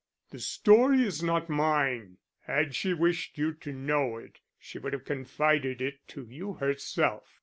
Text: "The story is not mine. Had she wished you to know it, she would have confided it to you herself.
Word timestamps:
"The 0.31 0.39
story 0.39 1.03
is 1.03 1.21
not 1.21 1.47
mine. 1.47 2.17
Had 2.47 2.73
she 2.73 2.91
wished 2.91 3.37
you 3.37 3.53
to 3.53 3.71
know 3.71 4.17
it, 4.17 4.39
she 4.57 4.79
would 4.79 4.93
have 4.93 5.05
confided 5.05 5.79
it 5.79 6.07
to 6.07 6.25
you 6.27 6.53
herself. 6.53 7.37